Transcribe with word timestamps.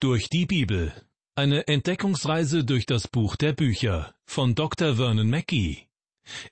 Durch 0.00 0.28
die 0.28 0.46
Bibel. 0.46 0.92
Eine 1.34 1.66
Entdeckungsreise 1.66 2.62
durch 2.62 2.86
das 2.86 3.08
Buch 3.08 3.34
der 3.34 3.52
Bücher 3.52 4.14
von 4.26 4.54
Dr. 4.54 4.94
Vernon 4.94 5.28
Mackey. 5.28 5.88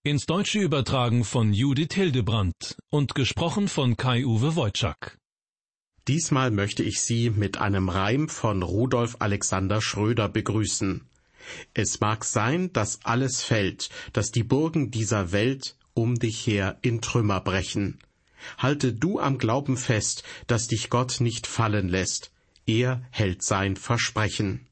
Ins 0.02 0.26
Deutsche 0.26 0.58
übertragen 0.58 1.22
von 1.22 1.52
Judith 1.52 1.94
Hildebrandt 1.94 2.76
und 2.90 3.14
gesprochen 3.14 3.68
von 3.68 3.96
Kai-Uwe 3.96 4.56
Wojczak. 4.56 5.20
Diesmal 6.08 6.50
möchte 6.50 6.82
ich 6.82 7.00
Sie 7.00 7.30
mit 7.30 7.58
einem 7.58 7.88
Reim 7.88 8.28
von 8.28 8.64
Rudolf 8.64 9.14
Alexander 9.20 9.80
Schröder 9.80 10.28
begrüßen. 10.28 11.06
Es 11.72 12.00
mag 12.00 12.24
sein, 12.24 12.72
dass 12.72 13.04
alles 13.04 13.44
fällt, 13.44 13.90
dass 14.12 14.32
die 14.32 14.42
Burgen 14.42 14.90
dieser 14.90 15.30
Welt 15.30 15.76
um 15.94 16.16
dich 16.16 16.44
her 16.48 16.80
in 16.82 17.00
Trümmer 17.00 17.40
brechen. 17.42 18.00
Halte 18.58 18.92
du 18.92 19.20
am 19.20 19.38
Glauben 19.38 19.76
fest, 19.76 20.24
dass 20.48 20.66
dich 20.66 20.90
Gott 20.90 21.20
nicht 21.20 21.46
fallen 21.46 21.88
lässt, 21.88 22.32
er 22.66 23.02
hält 23.10 23.42
sein 23.42 23.76
Versprechen. 23.76 24.66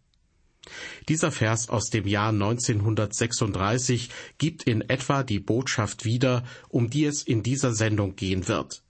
Dieser 1.08 1.30
Vers 1.30 1.68
aus 1.68 1.90
dem 1.90 2.06
Jahr 2.06 2.30
1936 2.30 4.08
gibt 4.38 4.62
in 4.64 4.80
etwa 4.82 5.22
die 5.22 5.40
Botschaft 5.40 6.04
wieder, 6.04 6.44
um 6.68 6.90
die 6.90 7.04
es 7.04 7.22
in 7.22 7.42
dieser 7.42 7.72
Sendung 7.74 8.16
gehen 8.16 8.48
wird. 8.48 8.82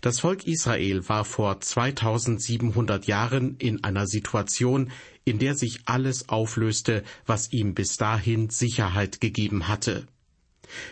Das 0.00 0.20
Volk 0.20 0.44
Israel 0.46 1.08
war 1.08 1.24
vor 1.24 1.60
2700 1.60 3.06
Jahren 3.06 3.56
in 3.58 3.84
einer 3.84 4.06
Situation, 4.06 4.90
in 5.24 5.38
der 5.38 5.54
sich 5.54 5.82
alles 5.84 6.28
auflöste, 6.28 7.04
was 7.26 7.52
ihm 7.52 7.74
bis 7.74 7.96
dahin 7.96 8.50
Sicherheit 8.50 9.20
gegeben 9.20 9.68
hatte. 9.68 10.06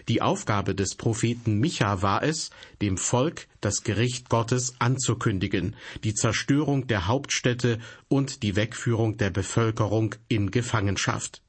Die 0.08 0.22
Aufgabe 0.22 0.74
des 0.74 0.94
Propheten 0.94 1.58
Micha 1.58 2.02
war 2.02 2.22
es, 2.22 2.50
dem 2.80 2.96
Volk 2.96 3.48
das 3.60 3.82
Gericht 3.82 4.28
Gottes 4.28 4.74
anzukündigen, 4.78 5.76
die 6.04 6.14
Zerstörung 6.14 6.86
der 6.86 7.06
Hauptstädte 7.06 7.78
und 8.08 8.42
die 8.42 8.56
Wegführung 8.56 9.16
der 9.16 9.30
Bevölkerung 9.30 10.14
in 10.28 10.50
Gefangenschaft. 10.50 11.42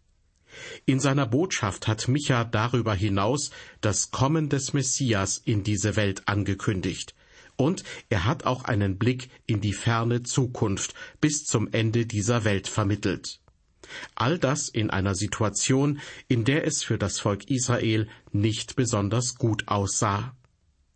In 0.85 0.99
seiner 0.99 1.27
Botschaft 1.27 1.87
hat 1.87 2.07
Micha 2.07 2.43
darüber 2.43 2.95
hinaus 2.95 3.51
das 3.81 4.11
Kommen 4.11 4.49
des 4.49 4.73
Messias 4.73 5.41
in 5.43 5.63
diese 5.63 5.95
Welt 5.95 6.23
angekündigt. 6.27 7.13
Und 7.55 7.83
er 8.09 8.25
hat 8.25 8.45
auch 8.45 8.63
einen 8.63 8.97
Blick 8.97 9.29
in 9.45 9.61
die 9.61 9.73
ferne 9.73 10.23
Zukunft 10.23 10.93
bis 11.21 11.43
zum 11.45 11.71
Ende 11.71 12.05
dieser 12.05 12.43
Welt 12.43 12.67
vermittelt. 12.67 13.39
All 14.15 14.37
das 14.39 14.69
in 14.69 14.89
einer 14.89 15.15
Situation, 15.15 15.99
in 16.27 16.45
der 16.45 16.65
es 16.65 16.83
für 16.83 16.97
das 16.97 17.19
Volk 17.19 17.49
Israel 17.49 18.07
nicht 18.31 18.75
besonders 18.75 19.35
gut 19.35 19.67
aussah. 19.67 20.35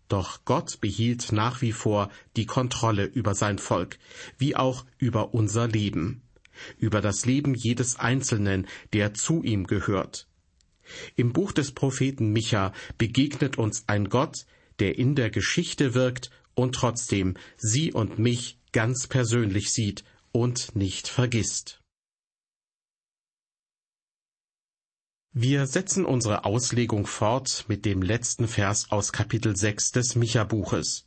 Doch 0.08 0.44
Gott 0.44 0.82
behielt 0.82 1.32
nach 1.32 1.62
wie 1.62 1.72
vor 1.72 2.10
die 2.36 2.46
Kontrolle 2.46 3.06
über 3.06 3.34
sein 3.34 3.60
Volk, 3.60 3.98
wie 4.38 4.56
auch 4.56 4.86
über 4.98 5.34
unser 5.34 5.68
Leben, 5.68 6.22
über 6.78 7.00
das 7.00 7.26
Leben 7.26 7.56
jedes 7.56 7.98
Einzelnen, 7.98 8.68
der 8.92 9.14
zu 9.14 9.42
ihm 9.42 9.68
gehört. 9.68 10.28
Im 11.16 11.32
Buch 11.32 11.52
des 11.54 11.72
Propheten 11.72 12.32
Micha 12.34 12.74
begegnet 12.98 13.58
uns 13.58 13.86
ein 13.88 14.10
Gott, 14.10 14.46
der 14.80 14.98
in 14.98 15.16
der 15.16 15.30
Geschichte 15.30 15.94
wirkt 15.94 16.30
und 16.56 16.76
trotzdem 16.76 17.36
sie 17.58 17.94
und 17.94 18.20
mich 18.20 18.58
ganz 18.72 19.08
persönlich 19.08 19.72
sieht 19.72 20.04
und 20.32 20.76
nicht 20.76 21.08
vergisst. 21.08 21.81
Wir 25.34 25.66
setzen 25.66 26.04
unsere 26.04 26.44
Auslegung 26.44 27.08
fort 27.08 27.64
mit 27.70 27.86
dem 27.86 28.02
letzten 28.02 28.50
Vers 28.50 28.92
aus 28.92 29.14
Kapitel 29.14 29.56
6 29.56 29.94
des 29.94 30.16
Micha-Buches. 30.16 31.06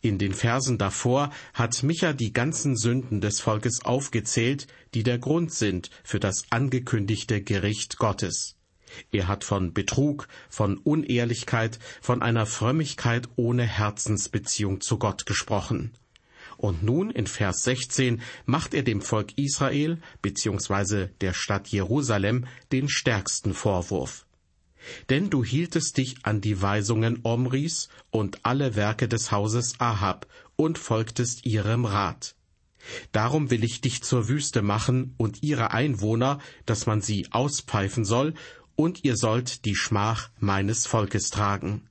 In 0.00 0.16
den 0.16 0.32
Versen 0.32 0.78
davor 0.78 1.28
hat 1.52 1.82
Micha 1.82 2.14
die 2.14 2.32
ganzen 2.32 2.78
Sünden 2.78 3.20
des 3.20 3.40
Volkes 3.40 3.84
aufgezählt, 3.84 4.68
die 4.94 5.02
der 5.02 5.18
Grund 5.18 5.52
sind 5.52 5.90
für 6.02 6.18
das 6.18 6.44
angekündigte 6.48 7.42
Gericht 7.42 7.98
Gottes. 7.98 8.56
Er 9.12 9.28
hat 9.28 9.44
von 9.44 9.74
Betrug, 9.74 10.28
von 10.48 10.78
Unehrlichkeit, 10.78 11.78
von 12.00 12.22
einer 12.22 12.46
Frömmigkeit 12.46 13.28
ohne 13.36 13.64
Herzensbeziehung 13.64 14.80
zu 14.80 14.98
Gott 14.98 15.26
gesprochen. 15.26 15.92
Und 16.58 16.82
nun 16.82 17.10
in 17.10 17.28
Vers 17.28 17.62
16 17.62 18.20
macht 18.44 18.74
er 18.74 18.82
dem 18.82 19.00
Volk 19.00 19.38
Israel 19.38 19.98
bzw. 20.22 21.06
der 21.20 21.32
Stadt 21.32 21.68
Jerusalem 21.68 22.46
den 22.72 22.88
stärksten 22.88 23.54
Vorwurf. 23.54 24.26
Denn 25.08 25.30
du 25.30 25.44
hieltest 25.44 25.96
dich 25.96 26.16
an 26.24 26.40
die 26.40 26.60
Weisungen 26.60 27.20
Omris 27.22 27.88
und 28.10 28.44
alle 28.44 28.74
Werke 28.74 29.06
des 29.06 29.30
Hauses 29.30 29.78
Ahab 29.78 30.26
und 30.56 30.78
folgtest 30.78 31.46
ihrem 31.46 31.84
Rat. 31.84 32.34
Darum 33.12 33.50
will 33.50 33.62
ich 33.62 33.80
dich 33.80 34.02
zur 34.02 34.28
Wüste 34.28 34.60
machen 34.60 35.14
und 35.16 35.44
ihre 35.44 35.70
Einwohner, 35.70 36.40
dass 36.66 36.86
man 36.86 37.00
sie 37.00 37.28
auspfeifen 37.30 38.04
soll, 38.04 38.34
und 38.74 39.04
ihr 39.04 39.16
sollt 39.16 39.64
die 39.64 39.74
Schmach 39.74 40.30
meines 40.38 40.86
Volkes 40.86 41.30
tragen. 41.30 41.87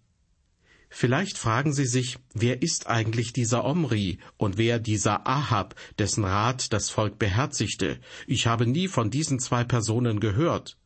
Vielleicht 0.89 1.37
fragen 1.37 1.73
Sie 1.73 1.85
sich, 1.85 2.17
wer 2.33 2.61
ist 2.61 2.87
eigentlich 2.87 3.33
dieser 3.33 3.65
Omri 3.65 4.19
und 4.37 4.57
wer 4.57 4.79
dieser 4.79 5.27
Ahab, 5.27 5.75
dessen 5.99 6.23
Rat 6.23 6.71
das 6.71 6.89
Volk 6.89 7.19
beherzigte? 7.19 7.99
Ich 8.25 8.47
habe 8.47 8.65
nie 8.65 8.87
von 8.87 9.11
diesen 9.11 9.39
zwei 9.39 9.63
Personen 9.63 10.19
gehört. 10.19 10.77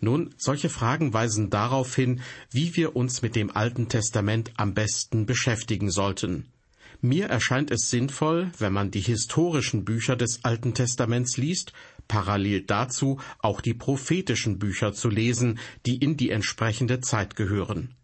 Nun, 0.00 0.34
solche 0.36 0.68
Fragen 0.68 1.14
weisen 1.14 1.50
darauf 1.50 1.94
hin, 1.94 2.20
wie 2.50 2.76
wir 2.76 2.94
uns 2.96 3.22
mit 3.22 3.36
dem 3.36 3.50
Alten 3.50 3.88
Testament 3.88 4.52
am 4.56 4.74
besten 4.74 5.24
beschäftigen 5.24 5.90
sollten. 5.90 6.48
Mir 7.00 7.26
erscheint 7.26 7.70
es 7.70 7.90
sinnvoll, 7.90 8.52
wenn 8.58 8.72
man 8.72 8.90
die 8.90 9.00
historischen 9.00 9.84
Bücher 9.84 10.14
des 10.14 10.44
Alten 10.44 10.74
Testaments 10.74 11.36
liest, 11.36 11.72
parallel 12.06 12.62
dazu 12.62 13.18
auch 13.38 13.60
die 13.60 13.74
prophetischen 13.74 14.58
Bücher 14.58 14.92
zu 14.92 15.08
lesen, 15.08 15.58
die 15.86 15.96
in 15.96 16.16
die 16.16 16.30
entsprechende 16.30 17.00
Zeit 17.00 17.34
gehören. 17.34 17.94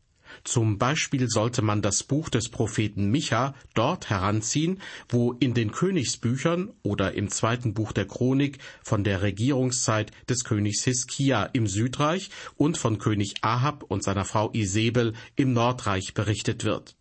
Zum 0.45 0.79
Beispiel 0.79 1.29
sollte 1.29 1.63
man 1.63 1.83
das 1.83 2.03
Buch 2.03 2.29
des 2.29 2.49
Propheten 2.49 3.11
Micha 3.11 3.55
dort 3.75 4.11
heranziehen, 4.11 4.81
wo 5.09 5.33
in 5.33 5.55
den 5.55 5.73
Königsbüchern 5.73 6.71
oder 6.83 7.15
im 7.15 7.31
zweiten 7.31 7.75
Buch 7.75 7.93
der 7.93 8.07
Chronik 8.07 8.59
von 8.83 9.05
der 9.05 9.23
Regierungszeit 9.23 10.13
des 10.29 10.45
Königs 10.45 10.85
Hiskia 10.85 11.45
im 11.53 11.67
Südreich 11.67 12.31
und 12.57 12.79
von 12.79 12.99
König 12.99 13.35
Ahab 13.43 13.85
und 13.85 14.03
seiner 14.03 14.25
Frau 14.25 14.51
Isabel 14.53 15.15
im 15.37 15.53
Nordreich 15.53 16.15
berichtet 16.15 16.65
wird. 16.65 16.97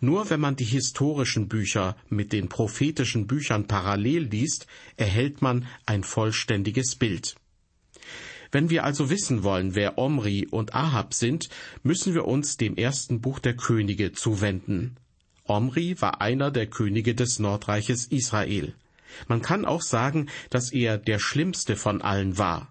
Nur 0.00 0.30
wenn 0.30 0.40
man 0.40 0.56
die 0.56 0.64
historischen 0.64 1.48
Bücher 1.48 1.96
mit 2.08 2.32
den 2.32 2.48
prophetischen 2.48 3.26
Büchern 3.26 3.66
parallel 3.66 4.24
liest, 4.24 4.66
erhält 4.96 5.42
man 5.42 5.66
ein 5.86 6.02
vollständiges 6.02 6.96
Bild. 6.96 7.36
Wenn 8.50 8.70
wir 8.70 8.84
also 8.84 9.10
wissen 9.10 9.42
wollen, 9.42 9.74
wer 9.74 9.98
Omri 9.98 10.46
und 10.50 10.74
Ahab 10.74 11.12
sind, 11.14 11.48
müssen 11.82 12.14
wir 12.14 12.26
uns 12.26 12.56
dem 12.56 12.76
ersten 12.76 13.20
Buch 13.20 13.38
der 13.38 13.56
Könige 13.56 14.12
zuwenden. 14.12 14.96
Omri 15.44 16.00
war 16.00 16.20
einer 16.20 16.50
der 16.50 16.66
Könige 16.66 17.14
des 17.14 17.38
Nordreiches 17.38 18.06
Israel. 18.06 18.74
Man 19.26 19.42
kann 19.42 19.64
auch 19.64 19.82
sagen, 19.82 20.28
dass 20.50 20.72
er 20.72 20.98
der 20.98 21.18
schlimmste 21.18 21.76
von 21.76 22.02
allen 22.02 22.38
war. 22.38 22.68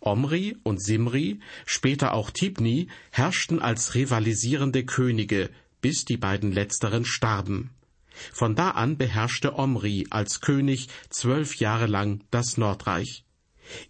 Omri 0.00 0.56
und 0.62 0.82
Simri, 0.82 1.40
später 1.66 2.14
auch 2.14 2.30
Tibni, 2.30 2.88
herrschten 3.10 3.60
als 3.60 3.94
rivalisierende 3.94 4.84
Könige, 4.84 5.50
bis 5.80 6.04
die 6.04 6.16
beiden 6.16 6.52
letzteren 6.52 7.04
starben. 7.04 7.70
Von 8.32 8.54
da 8.54 8.70
an 8.70 8.96
beherrschte 8.96 9.56
Omri 9.56 10.06
als 10.10 10.40
König 10.40 10.88
zwölf 11.10 11.56
Jahre 11.56 11.86
lang 11.86 12.22
das 12.30 12.56
Nordreich. 12.56 13.24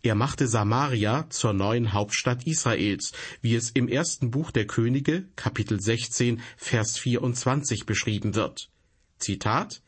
Er 0.03 0.15
machte 0.15 0.49
Samaria 0.49 1.29
zur 1.31 1.53
neuen 1.53 1.93
Hauptstadt 1.93 2.47
Israels, 2.47 3.13
wie 3.41 3.55
es 3.55 3.71
im 3.71 3.89
ersten 3.89 4.31
Buch 4.31 4.51
der 4.51 4.67
Könige, 4.67 5.29
Kapitel 5.37 5.81
16, 5.81 6.41
Vers 6.57 6.99
24 6.99 7.87
beschrieben 7.87 8.35
wird. 8.35 8.71
Zitat 9.19 9.81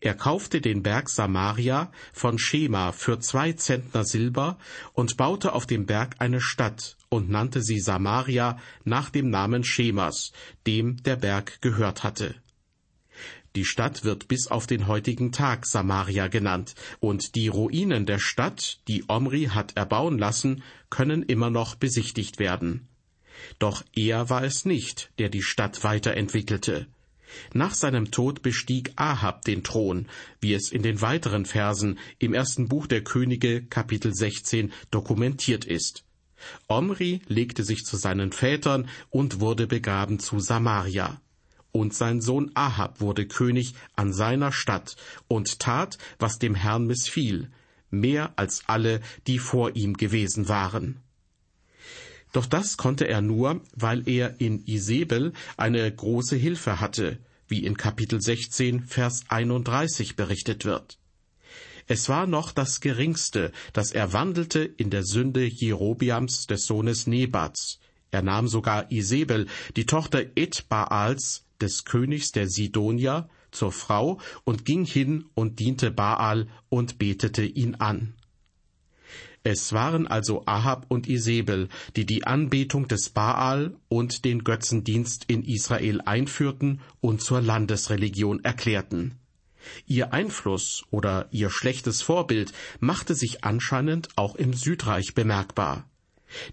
er 0.00 0.14
kaufte 0.14 0.60
den 0.60 0.82
Berg 0.82 1.10
Samaria 1.10 1.92
von 2.12 2.38
Schema 2.38 2.92
für 2.92 3.18
zwei 3.20 3.52
Zentner 3.52 4.04
Silber 4.04 4.58
und 4.94 5.16
baute 5.16 5.52
auf 5.52 5.66
dem 5.66 5.86
Berg 5.86 6.16
eine 6.18 6.40
Stadt 6.40 6.96
und 7.08 7.28
nannte 7.28 7.62
sie 7.62 7.78
Samaria 7.78 8.58
nach 8.84 9.10
dem 9.10 9.30
Namen 9.30 9.64
Schemas, 9.64 10.32
dem 10.66 11.02
der 11.02 11.16
Berg 11.16 11.60
gehört 11.60 12.04
hatte. 12.04 12.34
Die 13.56 13.64
Stadt 13.64 14.04
wird 14.04 14.28
bis 14.28 14.48
auf 14.48 14.66
den 14.66 14.86
heutigen 14.86 15.32
Tag 15.32 15.64
Samaria 15.64 16.28
genannt, 16.28 16.74
und 17.00 17.34
die 17.34 17.48
Ruinen 17.48 18.04
der 18.04 18.18
Stadt, 18.18 18.80
die 18.86 19.04
Omri 19.08 19.46
hat 19.46 19.78
erbauen 19.78 20.18
lassen, 20.18 20.62
können 20.90 21.22
immer 21.22 21.48
noch 21.48 21.74
besichtigt 21.74 22.38
werden. 22.38 22.86
Doch 23.58 23.82
er 23.94 24.28
war 24.28 24.44
es 24.44 24.66
nicht, 24.66 25.10
der 25.18 25.30
die 25.30 25.42
Stadt 25.42 25.84
weiterentwickelte. 25.84 26.86
Nach 27.54 27.74
seinem 27.74 28.10
Tod 28.10 28.42
bestieg 28.42 28.92
Ahab 28.96 29.42
den 29.46 29.64
Thron, 29.64 30.06
wie 30.38 30.52
es 30.52 30.70
in 30.70 30.82
den 30.82 31.00
weiteren 31.00 31.46
Versen 31.46 31.98
im 32.18 32.34
ersten 32.34 32.68
Buch 32.68 32.86
der 32.86 33.02
Könige 33.02 33.64
Kapitel 33.64 34.14
16 34.14 34.70
dokumentiert 34.90 35.64
ist. 35.64 36.04
Omri 36.68 37.22
legte 37.26 37.64
sich 37.64 37.84
zu 37.84 37.96
seinen 37.96 38.32
Vätern 38.32 38.86
und 39.08 39.40
wurde 39.40 39.66
begraben 39.66 40.18
zu 40.18 40.40
Samaria. 40.40 41.22
Und 41.76 41.94
sein 41.94 42.20
Sohn 42.20 42.50
Ahab 42.54 43.00
wurde 43.00 43.26
König 43.26 43.74
an 43.94 44.12
seiner 44.12 44.52
Stadt 44.52 44.96
und 45.28 45.60
tat, 45.60 45.98
was 46.18 46.38
dem 46.38 46.54
Herrn 46.54 46.86
missfiel, 46.86 47.50
mehr 47.90 48.32
als 48.36 48.62
alle, 48.66 49.00
die 49.26 49.38
vor 49.38 49.76
ihm 49.76 49.94
gewesen 49.94 50.48
waren. 50.48 51.00
Doch 52.32 52.46
das 52.46 52.76
konnte 52.76 53.08
er 53.08 53.22
nur, 53.22 53.62
weil 53.74 54.08
er 54.08 54.40
in 54.40 54.64
Isabel 54.66 55.32
eine 55.56 55.90
große 55.90 56.36
Hilfe 56.36 56.80
hatte, 56.80 57.18
wie 57.48 57.64
in 57.64 57.76
Kapitel 57.76 58.20
16, 58.20 58.84
Vers 58.84 59.24
31 59.28 60.16
berichtet 60.16 60.64
wird. 60.64 60.98
Es 61.86 62.08
war 62.08 62.26
noch 62.26 62.50
das 62.50 62.80
Geringste, 62.80 63.52
dass 63.72 63.92
er 63.92 64.12
wandelte 64.12 64.60
in 64.64 64.90
der 64.90 65.04
Sünde 65.04 65.46
Jerobiams 65.46 66.46
des 66.46 66.66
Sohnes 66.66 67.06
Nebats. 67.06 67.78
Er 68.10 68.22
nahm 68.22 68.48
sogar 68.48 68.90
Isabel, 68.90 69.46
die 69.76 69.86
Tochter 69.86 70.24
Ed-Baals, 70.34 71.45
des 71.60 71.84
Königs 71.84 72.32
der 72.32 72.48
Sidonier, 72.48 73.28
zur 73.50 73.72
Frau 73.72 74.18
und 74.44 74.64
ging 74.64 74.84
hin 74.84 75.26
und 75.34 75.58
diente 75.58 75.90
Baal 75.90 76.48
und 76.68 76.98
betete 76.98 77.44
ihn 77.44 77.76
an. 77.76 78.14
Es 79.42 79.72
waren 79.72 80.08
also 80.08 80.42
Ahab 80.46 80.86
und 80.88 81.08
Isabel, 81.08 81.68
die 81.94 82.04
die 82.04 82.26
Anbetung 82.26 82.88
des 82.88 83.10
Baal 83.10 83.76
und 83.88 84.24
den 84.24 84.42
Götzendienst 84.42 85.24
in 85.28 85.44
Israel 85.44 86.00
einführten 86.00 86.80
und 87.00 87.22
zur 87.22 87.40
Landesreligion 87.40 88.42
erklärten. 88.42 89.14
Ihr 89.86 90.12
Einfluss 90.12 90.84
oder 90.90 91.28
ihr 91.30 91.50
schlechtes 91.50 92.02
Vorbild 92.02 92.52
machte 92.80 93.14
sich 93.14 93.44
anscheinend 93.44 94.08
auch 94.16 94.34
im 94.34 94.52
Südreich 94.52 95.14
bemerkbar. 95.14 95.88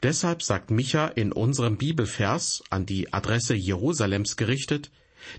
Deshalb 0.01 0.43
sagt 0.43 0.71
Micha 0.71 1.07
in 1.07 1.31
unserem 1.31 1.77
Bibelvers 1.77 2.63
an 2.69 2.85
die 2.85 3.11
Adresse 3.13 3.55
Jerusalems 3.55 4.35
gerichtet, 4.37 4.91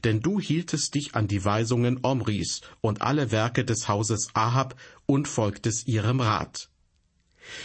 denn 0.03 0.21
du 0.21 0.41
hieltest 0.41 0.95
dich 0.95 1.15
an 1.15 1.29
die 1.29 1.45
Weisungen 1.45 2.01
Omris 2.03 2.63
und 2.81 3.03
alle 3.03 3.31
Werke 3.31 3.65
des 3.65 3.89
Hauses 3.89 4.31
Ahab 4.35 4.77
und 5.07 5.29
folgtest 5.29 5.87
ihrem 5.89 6.21
Rat. 6.21 6.71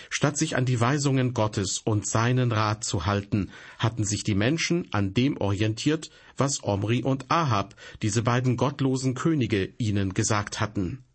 Statt 0.10 0.38
sich 0.38 0.58
an 0.58 0.66
die 0.66 0.80
Weisungen 0.80 1.34
Gottes 1.34 1.80
und 1.80 2.06
seinen 2.06 2.52
Rat 2.52 2.84
zu 2.84 3.06
halten, 3.06 3.52
hatten 3.78 4.04
sich 4.04 4.24
die 4.24 4.36
Menschen 4.36 4.88
an 4.92 5.14
dem 5.14 5.38
orientiert, 5.38 6.10
was 6.36 6.64
Omri 6.64 7.04
und 7.04 7.32
Ahab, 7.32 7.76
diese 8.02 8.24
beiden 8.24 8.58
gottlosen 8.58 9.14
Könige, 9.14 9.74
ihnen 9.78 10.14
gesagt 10.14 10.60
hatten. 10.60 11.06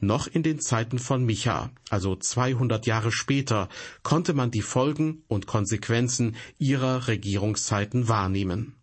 Noch 0.00 0.26
in 0.26 0.42
den 0.42 0.60
Zeiten 0.60 0.98
von 0.98 1.24
Micha, 1.24 1.70
also 1.88 2.16
200 2.16 2.86
Jahre 2.86 3.12
später, 3.12 3.68
konnte 4.02 4.34
man 4.34 4.50
die 4.50 4.62
Folgen 4.62 5.22
und 5.28 5.46
Konsequenzen 5.46 6.36
ihrer 6.58 7.08
Regierungszeiten 7.08 8.08
wahrnehmen. 8.08 8.74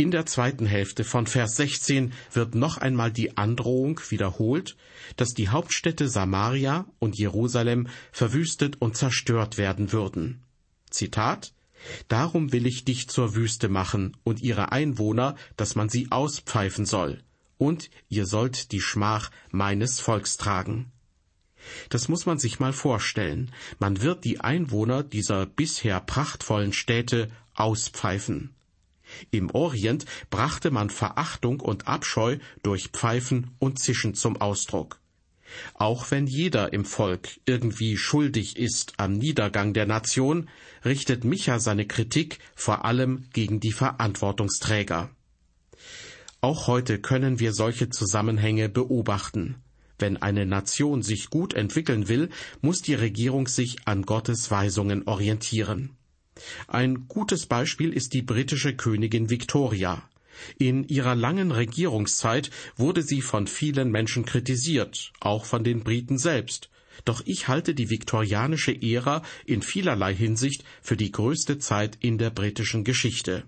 In 0.00 0.12
der 0.12 0.26
zweiten 0.26 0.64
Hälfte 0.64 1.02
von 1.02 1.26
Vers 1.26 1.56
16 1.56 2.12
wird 2.32 2.54
noch 2.54 2.78
einmal 2.78 3.10
die 3.10 3.36
Androhung 3.36 4.00
wiederholt, 4.10 4.76
dass 5.16 5.30
die 5.30 5.48
Hauptstädte 5.48 6.08
Samaria 6.08 6.86
und 7.00 7.18
Jerusalem 7.18 7.88
verwüstet 8.12 8.80
und 8.80 8.96
zerstört 8.96 9.58
werden 9.58 9.90
würden. 9.90 10.44
Zitat 10.88 11.52
Darum 12.06 12.52
will 12.52 12.66
ich 12.66 12.84
dich 12.84 13.08
zur 13.08 13.34
Wüste 13.34 13.68
machen 13.68 14.16
und 14.22 14.40
ihre 14.40 14.70
Einwohner, 14.70 15.34
dass 15.56 15.74
man 15.74 15.88
sie 15.88 16.10
auspfeifen 16.10 16.86
soll, 16.86 17.22
und 17.58 17.90
ihr 18.08 18.26
sollt 18.26 18.72
die 18.72 18.80
Schmach 18.80 19.30
meines 19.50 20.00
Volks 20.00 20.36
tragen. 20.36 20.90
Das 21.90 22.08
muss 22.08 22.26
man 22.26 22.38
sich 22.38 22.60
mal 22.60 22.72
vorstellen. 22.72 23.52
Man 23.78 24.00
wird 24.00 24.24
die 24.24 24.40
Einwohner 24.40 25.02
dieser 25.02 25.46
bisher 25.46 26.00
prachtvollen 26.00 26.72
Städte 26.72 27.30
auspfeifen. 27.54 28.54
Im 29.30 29.50
Orient 29.50 30.04
brachte 30.30 30.70
man 30.70 30.90
Verachtung 30.90 31.60
und 31.60 31.88
Abscheu 31.88 32.38
durch 32.62 32.88
Pfeifen 32.88 33.50
und 33.58 33.78
Zischen 33.78 34.14
zum 34.14 34.36
Ausdruck. 34.40 35.00
Auch 35.74 36.10
wenn 36.10 36.26
jeder 36.26 36.74
im 36.74 36.84
Volk 36.84 37.40
irgendwie 37.46 37.96
schuldig 37.96 38.58
ist 38.58 38.92
am 38.98 39.14
Niedergang 39.14 39.72
der 39.72 39.86
Nation, 39.86 40.50
richtet 40.84 41.24
Micha 41.24 41.58
seine 41.58 41.86
Kritik 41.86 42.38
vor 42.54 42.84
allem 42.84 43.28
gegen 43.32 43.58
die 43.58 43.72
Verantwortungsträger. 43.72 45.10
Auch 46.40 46.68
heute 46.68 47.00
können 47.00 47.40
wir 47.40 47.52
solche 47.52 47.90
Zusammenhänge 47.90 48.68
beobachten. 48.68 49.56
Wenn 49.98 50.16
eine 50.16 50.46
Nation 50.46 51.02
sich 51.02 51.30
gut 51.30 51.52
entwickeln 51.54 52.08
will, 52.08 52.28
muss 52.60 52.80
die 52.80 52.94
Regierung 52.94 53.48
sich 53.48 53.78
an 53.86 54.02
Gottes 54.02 54.48
Weisungen 54.50 55.08
orientieren. 55.08 55.96
Ein 56.68 57.08
gutes 57.08 57.46
Beispiel 57.46 57.92
ist 57.92 58.14
die 58.14 58.22
britische 58.22 58.76
Königin 58.76 59.30
Victoria. 59.30 60.08
In 60.56 60.86
ihrer 60.86 61.16
langen 61.16 61.50
Regierungszeit 61.50 62.50
wurde 62.76 63.02
sie 63.02 63.22
von 63.22 63.48
vielen 63.48 63.90
Menschen 63.90 64.24
kritisiert, 64.24 65.12
auch 65.18 65.44
von 65.44 65.64
den 65.64 65.82
Briten 65.82 66.18
selbst. 66.18 66.70
Doch 67.04 67.22
ich 67.24 67.48
halte 67.48 67.74
die 67.74 67.90
viktorianische 67.90 68.80
Ära 68.80 69.22
in 69.44 69.62
vielerlei 69.62 70.14
Hinsicht 70.14 70.62
für 70.82 70.96
die 70.96 71.10
größte 71.10 71.58
Zeit 71.58 71.98
in 72.00 72.18
der 72.18 72.30
britischen 72.30 72.84
Geschichte. 72.84 73.44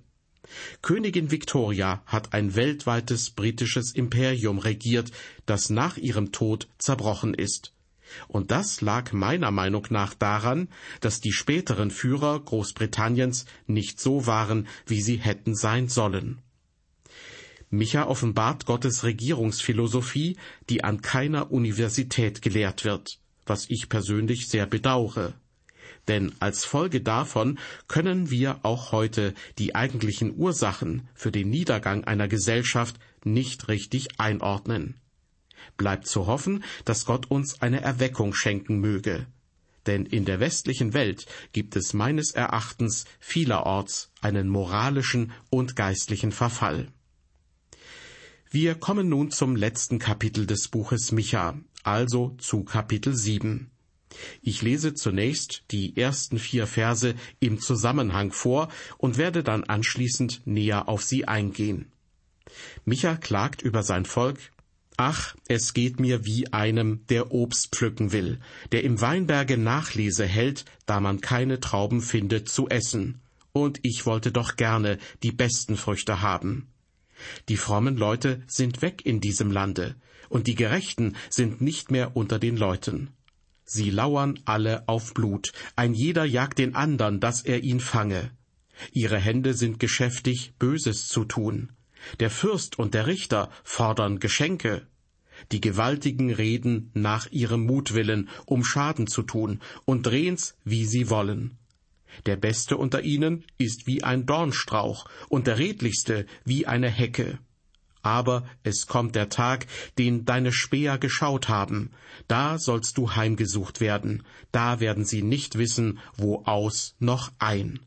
Königin 0.83 1.31
Victoria 1.31 2.03
hat 2.07 2.33
ein 2.33 2.55
weltweites 2.55 3.31
britisches 3.31 3.93
Imperium 3.93 4.59
regiert, 4.59 5.11
das 5.47 5.71
nach 5.71 5.97
ihrem 5.97 6.33
Tod 6.33 6.69
zerbrochen 6.79 7.35
ist. 7.35 7.73
Und 8.29 8.51
das 8.51 8.81
lag 8.81 9.13
meiner 9.13 9.51
Meinung 9.51 9.87
nach 9.91 10.15
daran, 10.15 10.69
dass 11.01 11.21
die 11.21 11.33
späteren 11.33 11.91
Führer 11.91 12.41
Großbritanniens 12.41 13.47
nicht 13.67 14.01
so 14.01 14.27
waren, 14.27 14.67
wie 14.87 15.01
sie 15.01 15.17
hätten 15.17 15.55
sein 15.55 15.89
sollen. 15.89 16.41
Micha 17.71 18.09
offenbart 18.09 18.67
Gottes 18.67 19.05
Regierungsphilosophie, 19.05 20.37
die 20.69 20.83
an 20.83 21.03
keiner 21.03 21.53
Universität 21.53 22.43
gelehrt 22.43 22.85
wird, 22.85 23.21
was 23.47 23.71
ich 23.71 23.89
persönlich 23.89 24.49
sehr 24.49 24.67
bedaure. 24.67 25.35
Denn 26.09 26.33
als 26.41 26.65
Folge 26.65 27.01
davon 27.01 27.59
können 27.89 28.31
wir 28.31 28.61
auch 28.63 28.93
heute 28.93 29.35
die 29.59 29.75
eigentlichen 29.75 30.37
Ursachen 30.37 31.09
für 31.15 31.33
den 31.33 31.51
Niedergang 31.51 32.05
einer 32.05 32.29
Gesellschaft 32.29 32.99
nicht 33.25 33.69
richtig 33.69 34.21
einordnen 34.21 35.01
bleibt 35.77 36.07
zu 36.07 36.27
hoffen, 36.27 36.65
dass 36.85 37.05
Gott 37.05 37.31
uns 37.31 37.63
eine 37.63 37.81
Erweckung 37.81 38.35
schenken 38.35 38.81
möge. 38.81 39.27
Denn 39.87 40.05
in 40.05 40.25
der 40.25 40.41
westlichen 40.41 40.93
Welt 40.93 41.27
gibt 41.53 41.75
es 41.75 41.95
meines 41.95 42.33
Erachtens 42.33 43.07
vielerorts 43.19 44.11
einen 44.21 44.49
moralischen 44.49 45.33
und 45.49 45.77
geistlichen 45.77 46.33
Verfall. 46.33 46.89
Wir 48.51 48.75
kommen 48.75 49.09
nun 49.09 49.31
zum 49.31 49.57
letzten 49.57 49.99
Kapitel 49.99 50.45
des 50.47 50.69
Buches 50.69 51.13
Micha, 51.13 51.59
also 51.83 52.37
zu 52.39 52.65
Kapitel 52.65 53.15
7. 53.15 53.71
Ich 54.43 54.63
lese 54.63 54.95
zunächst 54.95 55.63
die 55.71 55.97
ersten 55.97 56.39
vier 56.39 56.67
Verse 56.67 57.15
im 57.39 57.61
Zusammenhang 57.61 58.33
vor 58.33 58.69
und 58.99 59.19
werde 59.19 59.43
dann 59.43 59.65
anschließend 59.65 60.43
näher 60.47 60.89
auf 60.89 61.03
sie 61.03 61.27
eingehen. 61.29 61.93
Micha 62.85 63.17
klagt 63.17 63.63
über 63.63 63.83
sein 63.83 64.05
Volk, 64.05 64.39
Ach, 64.97 65.35
es 65.49 65.73
geht 65.73 65.99
mir 65.99 66.27
wie 66.27 66.53
einem, 66.53 67.07
der 67.07 67.33
Obst 67.33 67.75
pflücken 67.75 68.13
will, 68.13 68.39
der 68.71 68.85
im 68.85 69.01
Weinberge 69.01 69.57
Nachlese 69.57 70.27
hält, 70.27 70.67
da 70.85 71.01
man 71.01 71.23
keine 71.23 71.59
Trauben 71.59 72.03
findet 72.03 72.51
zu 72.51 72.69
essen. 72.69 73.23
Und 73.53 73.81
ich 73.83 74.05
wollte 74.05 74.31
doch 74.31 74.57
gerne 74.57 74.99
die 75.23 75.33
besten 75.33 75.79
Früchte 75.79 76.21
haben. 76.21 76.69
Die 77.49 77.57
frommen 77.57 77.97
Leute 77.97 78.43
sind 78.47 78.83
weg 78.83 79.07
in 79.07 79.23
diesem 79.23 79.51
Lande, 79.51 79.97
und 80.29 80.47
die 80.47 80.55
Gerechten 80.55 81.17
sind 81.31 81.63
nicht 81.63 81.91
mehr 81.91 82.15
unter 82.15 82.39
den 82.39 82.59
Leuten. 82.59 83.09
Sie 83.73 83.91
lauern 83.91 84.41
alle 84.47 84.89
auf 84.89 85.15
Blut, 85.15 85.53
ein 85.77 85.95
jeder 85.95 86.25
jagt 86.25 86.59
den 86.59 86.75
andern, 86.75 87.21
dass 87.21 87.43
er 87.43 87.63
ihn 87.63 87.79
fange. 87.79 88.33
Ihre 88.91 89.17
Hände 89.17 89.55
sind 89.55 89.79
geschäftig, 89.79 90.55
Böses 90.59 91.07
zu 91.07 91.25
tun. 91.25 91.71
Der 92.19 92.31
Fürst 92.31 92.81
und 92.81 92.95
der 92.95 93.07
Richter 93.07 93.49
fordern 93.63 94.19
Geschenke. 94.19 94.89
Die 95.53 95.61
Gewaltigen 95.61 96.33
reden 96.33 96.91
nach 96.95 97.31
ihrem 97.31 97.65
Mutwillen, 97.65 98.29
um 98.45 98.65
Schaden 98.65 99.07
zu 99.07 99.23
tun, 99.23 99.61
und 99.85 100.05
drehen's, 100.05 100.57
wie 100.65 100.85
sie 100.85 101.09
wollen. 101.09 101.57
Der 102.27 102.35
Beste 102.35 102.77
unter 102.77 103.03
ihnen 103.03 103.45
ist 103.57 103.87
wie 103.87 104.03
ein 104.03 104.27
Dornstrauch, 104.27 105.05
und 105.29 105.47
der 105.47 105.59
Redlichste 105.59 106.27
wie 106.45 106.67
eine 106.67 106.89
Hecke. 106.89 107.39
Aber 108.03 108.45
es 108.63 108.87
kommt 108.87 109.15
der 109.15 109.29
Tag, 109.29 109.67
den 109.99 110.25
deine 110.25 110.53
Späher 110.53 110.99
geschaut 110.99 111.49
haben, 111.49 111.91
da 112.29 112.59
sollst 112.59 112.97
du 112.99 113.15
heimgesucht 113.15 113.81
werden, 113.81 114.23
da 114.53 114.81
werden 114.81 115.05
sie 115.05 115.23
nicht 115.23 115.59
wissen, 115.59 115.99
wo 116.17 116.43
aus 116.45 116.95
noch 116.99 117.31
ein. 117.39 117.81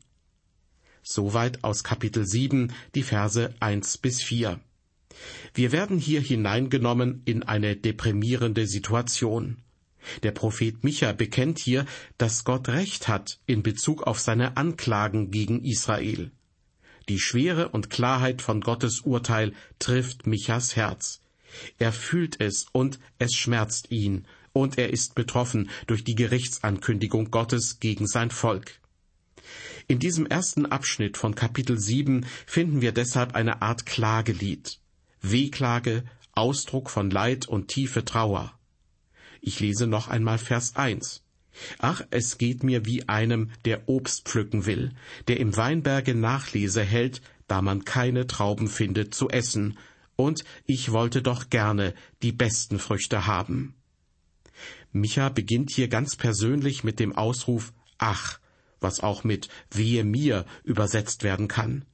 Soweit 1.02 1.64
aus 1.64 1.84
Kapitel 1.84 2.26
7, 2.26 2.72
die 2.94 3.02
Verse 3.02 3.54
1 3.60 3.98
bis 3.98 4.22
4. 4.22 4.60
Wir 5.52 5.72
werden 5.72 5.98
hier 5.98 6.20
hineingenommen 6.20 7.22
in 7.24 7.42
eine 7.42 7.76
deprimierende 7.76 8.66
Situation. 8.66 9.58
Der 10.22 10.32
Prophet 10.32 10.84
Micha 10.84 11.12
bekennt 11.12 11.58
hier, 11.58 11.86
dass 12.18 12.44
Gott 12.44 12.68
Recht 12.68 13.08
hat 13.08 13.38
in 13.46 13.62
Bezug 13.62 14.02
auf 14.02 14.20
seine 14.20 14.56
Anklagen 14.56 15.30
gegen 15.30 15.62
Israel. 15.64 16.30
Die 17.08 17.18
Schwere 17.18 17.68
und 17.68 17.90
Klarheit 17.90 18.40
von 18.40 18.60
Gottes 18.60 19.00
Urteil 19.00 19.52
trifft 19.78 20.26
Michas 20.26 20.76
Herz. 20.76 21.20
Er 21.78 21.92
fühlt 21.92 22.40
es 22.40 22.66
und 22.72 22.98
es 23.18 23.34
schmerzt 23.34 23.90
ihn, 23.90 24.26
und 24.52 24.78
er 24.78 24.90
ist 24.90 25.14
betroffen 25.14 25.68
durch 25.86 26.04
die 26.04 26.14
Gerichtsankündigung 26.14 27.30
Gottes 27.30 27.80
gegen 27.80 28.06
sein 28.06 28.30
Volk. 28.30 28.80
In 29.86 29.98
diesem 29.98 30.26
ersten 30.26 30.64
Abschnitt 30.64 31.18
von 31.18 31.34
Kapitel 31.34 31.78
7 31.78 32.24
finden 32.46 32.80
wir 32.80 32.92
deshalb 32.92 33.34
eine 33.34 33.60
Art 33.60 33.84
Klagelied. 33.84 34.78
Wehklage, 35.20 36.04
Ausdruck 36.32 36.88
von 36.88 37.10
Leid 37.10 37.46
und 37.46 37.68
tiefe 37.68 38.04
Trauer. 38.04 38.58
Ich 39.40 39.60
lese 39.60 39.86
noch 39.86 40.08
einmal 40.08 40.38
Vers 40.38 40.76
1. 40.76 41.23
Ach, 41.78 42.02
es 42.10 42.38
geht 42.38 42.62
mir 42.62 42.86
wie 42.86 43.08
einem, 43.08 43.50
der 43.64 43.88
Obst 43.88 44.28
pflücken 44.28 44.66
will, 44.66 44.92
der 45.28 45.38
im 45.38 45.56
Weinberge 45.56 46.14
Nachlese 46.14 46.82
hält, 46.82 47.22
da 47.46 47.62
man 47.62 47.84
keine 47.84 48.26
Trauben 48.26 48.68
findet 48.68 49.14
zu 49.14 49.28
essen, 49.28 49.78
und 50.16 50.44
ich 50.64 50.92
wollte 50.92 51.22
doch 51.22 51.50
gerne 51.50 51.94
die 52.22 52.32
besten 52.32 52.78
Früchte 52.78 53.26
haben. 53.26 53.74
Micha 54.92 55.28
beginnt 55.28 55.72
hier 55.72 55.88
ganz 55.88 56.14
persönlich 56.14 56.84
mit 56.84 57.00
dem 57.00 57.16
Ausruf 57.16 57.72
Ach, 57.98 58.38
was 58.80 59.00
auch 59.00 59.24
mit 59.24 59.48
Wehe 59.70 60.04
mir 60.04 60.46
übersetzt 60.62 61.24
werden 61.24 61.48
kann. 61.48 61.84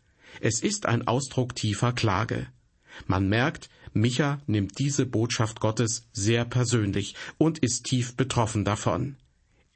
Es 0.41 0.61
ist 0.61 0.87
ein 0.87 1.07
Ausdruck 1.07 1.55
tiefer 1.55 1.93
Klage. 1.93 2.47
Man 3.07 3.29
merkt, 3.29 3.71
Micha 3.93 4.41
nimmt 4.47 4.79
diese 4.79 5.07
Botschaft 5.07 5.61
Gottes 5.61 6.09
sehr 6.13 6.45
persönlich 6.45 7.15
und 7.39 7.59
ist 7.59 7.85
tief 7.85 8.17
betroffen 8.17 8.65
davon. 8.65 9.17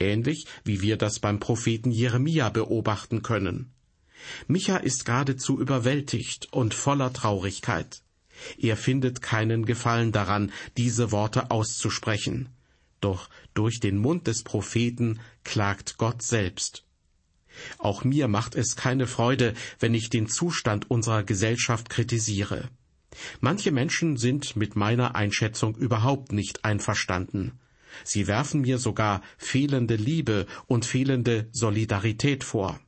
Ähnlich 0.00 0.46
wie 0.64 0.80
wir 0.82 0.96
das 0.96 1.20
beim 1.20 1.40
Propheten 1.40 1.90
Jeremia 1.90 2.48
beobachten 2.48 3.22
können. 3.22 3.72
Micha 4.46 4.76
ist 4.76 5.04
geradezu 5.04 5.60
überwältigt 5.60 6.48
und 6.52 6.74
voller 6.74 7.12
Traurigkeit. 7.12 8.02
Er 8.58 8.76
findet 8.76 9.22
keinen 9.22 9.64
Gefallen 9.64 10.12
daran, 10.12 10.52
diese 10.76 11.12
Worte 11.12 11.50
auszusprechen. 11.50 12.48
Doch 13.00 13.28
durch 13.52 13.80
den 13.80 13.98
Mund 13.98 14.26
des 14.26 14.42
Propheten 14.42 15.20
klagt 15.44 15.98
Gott 15.98 16.22
selbst. 16.22 16.84
Auch 17.78 18.02
mir 18.02 18.26
macht 18.26 18.56
es 18.56 18.76
keine 18.76 19.06
Freude, 19.06 19.54
wenn 19.78 19.94
ich 19.94 20.10
den 20.10 20.28
Zustand 20.28 20.90
unserer 20.90 21.22
Gesellschaft 21.22 21.88
kritisiere. 21.88 22.68
Manche 23.40 23.70
Menschen 23.70 24.16
sind 24.16 24.56
mit 24.56 24.74
meiner 24.74 25.14
Einschätzung 25.14 25.76
überhaupt 25.76 26.32
nicht 26.32 26.64
einverstanden. 26.64 27.60
Sie 28.02 28.26
werfen 28.26 28.62
mir 28.62 28.78
sogar 28.78 29.22
fehlende 29.38 29.96
Liebe 29.96 30.46
und 30.66 30.84
fehlende 30.84 31.48
Solidarität 31.52 32.44
vor. 32.44 32.80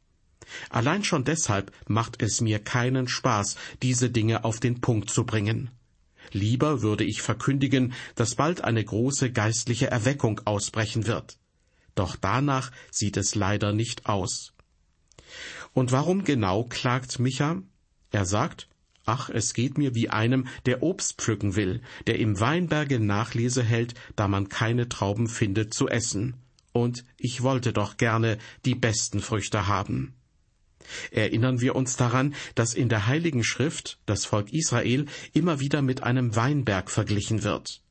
Allein 0.71 1.05
schon 1.05 1.25
deshalb 1.25 1.73
macht 1.89 2.23
es 2.23 2.41
mir 2.41 2.59
keinen 2.59 3.09
Spaß, 3.09 3.57
diese 3.83 4.11
Dinge 4.11 4.45
auf 4.45 4.61
den 4.61 4.81
Punkt 4.81 5.11
zu 5.11 5.25
bringen. 5.25 5.71
Lieber 6.33 6.83
würde 6.83 7.05
ich 7.05 7.23
verkündigen, 7.23 7.95
dass 8.15 8.35
bald 8.35 8.63
eine 8.63 8.85
große 8.85 9.33
geistliche 9.33 9.91
Erweckung 9.91 10.41
ausbrechen 10.45 11.07
wird. 11.07 11.39
Doch 11.95 12.17
danach 12.17 12.73
sieht 12.91 13.17
es 13.17 13.35
leider 13.35 13.73
nicht 13.73 14.07
aus. 14.07 14.53
Und 15.73 15.93
warum 15.93 16.25
genau 16.25 16.65
klagt 16.65 17.19
Micha? 17.19 17.63
Er 18.11 18.27
sagt, 18.27 18.69
Ach, 19.07 19.31
es 19.31 19.55
geht 19.55 19.79
mir 19.79 19.95
wie 19.95 20.11
einem, 20.11 20.49
der 20.67 20.83
Obst 20.83 21.23
pflücken 21.23 21.55
will, 21.55 21.81
der 22.09 22.19
im 22.19 22.41
Weinberge 22.41 22.99
Nachlese 22.99 23.63
hält, 23.63 23.95
da 24.17 24.27
man 24.27 24.49
keine 24.49 24.89
Trauben 24.89 25.29
findet 25.29 25.73
zu 25.73 25.89
essen. 25.89 26.35
Und 26.73 27.05
ich 27.17 27.43
wollte 27.43 27.73
doch 27.73 27.97
gerne 27.97 28.37
die 28.65 28.75
besten 28.75 29.21
Früchte 29.21 29.69
haben. 29.69 30.15
Erinnern 31.13 31.61
wir 31.61 31.77
uns 31.77 31.97
daran, 31.97 32.35
dass 32.57 32.75
in 32.75 32.89
der 32.89 33.07
Heiligen 33.07 33.45
Schrift 33.45 33.99
das 34.07 34.25
Volk 34.25 34.53
Israel 34.53 35.07
immer 35.33 35.61
wieder 35.61 35.83
mit 35.83 36.03
einem 36.03 36.35
Weinberg 36.35 36.91
verglichen 36.91 37.45
wird. 37.45 37.83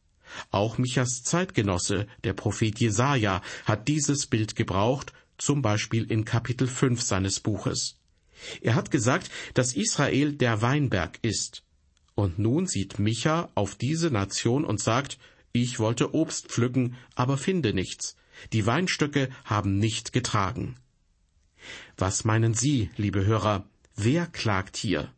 Auch 0.52 0.78
Michas 0.78 1.24
Zeitgenosse, 1.24 2.08
der 2.26 2.34
Prophet 2.34 2.80
Jesaja, 2.80 3.42
hat 3.64 3.88
dieses 3.88 4.28
Bild 4.28 4.56
gebraucht, 4.56 5.14
zum 5.38 5.62
Beispiel 5.62 6.10
in 6.12 6.26
Kapitel 6.26 6.68
5 6.68 7.02
seines 7.02 7.40
Buches. 7.40 7.98
Er 8.62 8.76
hat 8.76 8.92
gesagt, 8.92 9.30
dass 9.54 9.76
Israel 9.76 10.34
der 10.34 10.62
Weinberg 10.62 11.20
ist. 11.22 11.64
Und 12.16 12.40
nun 12.40 12.66
sieht 12.68 13.00
Micha 13.00 13.50
auf 13.56 13.76
diese 13.76 14.10
Nation 14.10 14.64
und 14.66 14.80
sagt, 14.80 15.18
ich 15.52 15.80
wollte 15.80 16.14
Obst 16.14 16.48
pflücken, 16.48 16.96
aber 17.16 17.38
finde 17.38 17.74
nichts. 17.74 18.16
Die 18.54 18.66
Weinstöcke 18.66 19.30
haben 19.44 19.78
nicht 19.78 20.14
getragen. 20.14 20.76
Was 21.98 22.26
meinen 22.26 22.54
Sie, 22.54 22.90
liebe 22.98 23.26
Hörer, 23.26 23.66
wer 23.96 24.28
klagt 24.28 24.78
hier? 24.78 25.12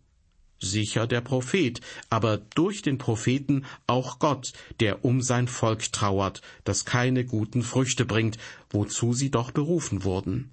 Sicher 0.60 1.06
der 1.06 1.22
Prophet, 1.22 1.82
aber 2.10 2.38
durch 2.38 2.82
den 2.82 2.98
Propheten 2.98 3.66
auch 3.86 4.18
Gott, 4.18 4.54
der 4.80 5.06
um 5.06 5.22
sein 5.22 5.48
Volk 5.48 5.92
trauert, 5.92 6.42
das 6.64 6.86
keine 6.86 7.26
guten 7.26 7.62
Früchte 7.62 8.06
bringt, 8.06 8.38
wozu 8.70 9.14
sie 9.14 9.30
doch 9.30 9.52
berufen 9.52 10.04
wurden. 10.04 10.52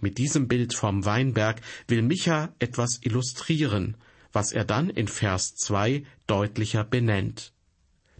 Mit 0.00 0.18
diesem 0.18 0.48
Bild 0.48 0.74
vom 0.74 1.04
Weinberg 1.04 1.60
will 1.88 2.02
Micha 2.02 2.54
etwas 2.58 2.98
illustrieren, 3.02 3.96
was 4.32 4.52
er 4.52 4.64
dann 4.64 4.90
in 4.90 5.08
Vers 5.08 5.54
2 5.56 6.04
deutlicher 6.26 6.84
benennt. 6.84 7.52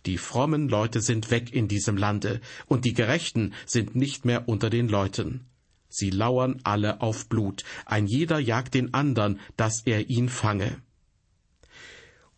Die 0.07 0.19
frommen 0.19 0.69
Leute 0.69 1.01
sind 1.01 1.31
weg 1.31 1.53
in 1.53 1.69
diesem 1.69 1.97
Lande, 1.97 2.41
und 2.67 2.85
die 2.85 2.95
Gerechten 2.95 3.53
sind 3.67 3.95
nicht 3.95 4.25
mehr 4.25 4.49
unter 4.49 4.71
den 4.71 4.89
Leuten. 4.89 5.47
Sie 5.89 6.11
lauern 6.11 6.61
alle 6.63 7.01
auf 7.01 7.29
Blut, 7.29 7.65
ein 7.85 8.07
jeder 8.07 8.39
jagt 8.39 8.75
den 8.75 8.95
andern, 8.95 9.41
dass 9.57 9.83
er 9.85 10.09
ihn 10.09 10.29
fange. 10.29 10.81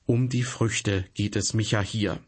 Um 0.06 0.28
die 0.28 0.42
Früchte 0.42 1.04
geht 1.14 1.36
es 1.36 1.54
Micha 1.54 1.80
hier. 1.80 2.18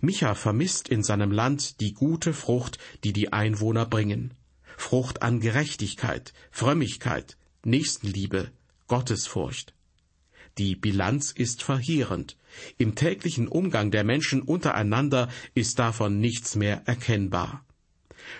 Micha 0.00 0.34
vermisst 0.34 0.88
in 0.88 1.02
seinem 1.02 1.32
Land 1.32 1.80
die 1.80 1.92
gute 1.92 2.32
Frucht, 2.32 2.78
die 3.04 3.12
die 3.12 3.32
Einwohner 3.32 3.86
bringen. 3.86 4.34
Frucht 4.80 5.22
an 5.22 5.40
Gerechtigkeit, 5.40 6.32
Frömmigkeit, 6.50 7.36
Nächstenliebe, 7.64 8.50
Gottesfurcht. 8.88 9.74
Die 10.56 10.74
Bilanz 10.74 11.32
ist 11.32 11.62
verheerend. 11.62 12.38
Im 12.78 12.94
täglichen 12.94 13.46
Umgang 13.46 13.90
der 13.90 14.04
Menschen 14.04 14.40
untereinander 14.40 15.28
ist 15.54 15.78
davon 15.78 16.18
nichts 16.18 16.56
mehr 16.56 16.82
erkennbar. 16.86 17.62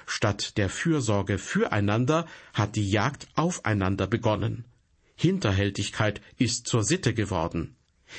Statt 0.07 0.57
der 0.57 0.71
Fürsorge 0.71 1.37
füreinander 1.37 2.27
hat 2.55 2.75
die 2.75 2.91
Jagd 2.91 3.29
aufeinander 3.35 4.07
begonnen. 4.07 4.65
Hinterhältigkeit 5.15 6.23
ist 6.39 6.67
zur 6.67 6.83
Sitte 6.83 7.13
geworden. 7.13 7.77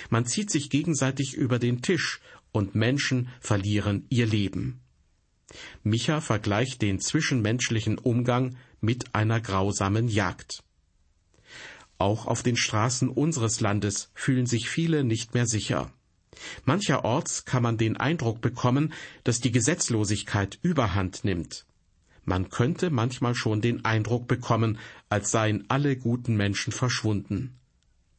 Man 0.10 0.28
zieht 0.28 0.52
sich 0.52 0.70
gegenseitig 0.70 1.34
über 1.34 1.58
den 1.58 1.82
Tisch 1.82 2.22
und 2.52 2.76
Menschen 2.76 3.30
verlieren 3.42 4.06
ihr 4.10 4.28
Leben. 4.28 4.81
Micha 5.84 6.22
vergleicht 6.22 6.82
den 6.82 7.00
zwischenmenschlichen 7.00 7.98
Umgang 7.98 8.58
mit 8.80 9.16
einer 9.16 9.40
grausamen 9.40 10.08
Jagd. 10.08 10.64
Auch 11.98 12.26
auf 12.26 12.42
den 12.42 12.58
Straßen 12.58 13.10
unseres 13.10 13.62
Landes 13.62 14.10
fühlen 14.16 14.48
sich 14.48 14.70
viele 14.70 15.04
nicht 15.04 15.34
mehr 15.34 15.46
sicher. 15.46 15.92
Mancherorts 16.66 17.46
kann 17.46 17.62
man 17.62 17.78
den 17.78 17.98
Eindruck 17.98 18.42
bekommen, 18.42 18.94
dass 19.24 19.40
die 19.40 19.52
Gesetzlosigkeit 19.52 20.58
überhand 20.64 21.24
nimmt. 21.24 21.66
Man 22.24 22.50
könnte 22.50 22.90
manchmal 22.90 23.36
schon 23.36 23.62
den 23.62 23.86
Eindruck 23.86 24.28
bekommen, 24.28 24.80
als 25.10 25.32
seien 25.32 25.66
alle 25.70 25.96
guten 25.96 26.36
Menschen 26.36 26.72
verschwunden. 26.72 27.60